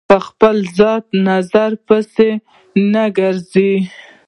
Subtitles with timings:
[0.09, 2.29] په خپل ذاتي نظر پسې
[2.91, 3.73] نه ګرځي.